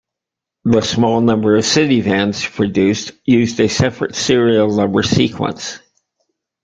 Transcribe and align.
The 0.65 0.81
small 0.81 1.21
number 1.21 1.55
of 1.55 1.63
CitiVans 1.63 2.49
produced 2.55 3.11
used 3.23 3.59
a 3.59 3.67
separate 3.69 4.15
serial 4.15 4.75
number 4.75 5.03
sequence. 5.03 5.77